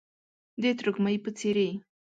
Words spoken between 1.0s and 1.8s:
په څیرې،